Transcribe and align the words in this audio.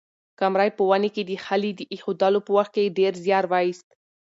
قمرۍ 0.39 0.69
په 0.77 0.83
ونې 0.89 1.09
کې 1.15 1.23
د 1.25 1.31
خلي 1.45 1.71
د 1.75 1.81
اېښودلو 1.93 2.39
په 2.47 2.51
وخت 2.57 2.71
کې 2.75 2.93
ډېر 2.97 3.13
زیار 3.25 3.45
وایست. 3.49 3.87